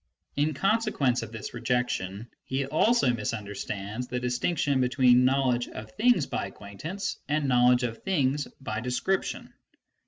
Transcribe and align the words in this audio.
(In 0.35 0.55
consequence 0.55 1.21
of 1.21 1.31
this 1.31 1.53
rejection, 1.53 2.27
he 2.43 2.65
also 2.65 3.13
misunderstands 3.13 4.07
the 4.07 4.19
distinction 4.19 4.81
between 4.81 5.23
knowr 5.25 5.51
ledge 5.51 5.67
of 5.67 5.91
things 5.91 6.25
by 6.25 6.47
acquaintance 6.47 7.19
and 7.29 7.47
knowledge 7.47 7.83
of 7.83 7.99
things 7.99 8.47
by 8.59 8.79
de 8.79 8.89
scription.) 8.89 9.53